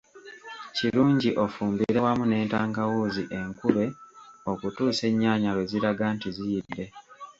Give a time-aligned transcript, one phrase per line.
[0.75, 3.85] Kirungi ofumbire wamu n'entangawuzi enkube
[4.51, 6.85] okutuusa ennyanya lweziraga nti ziyidde.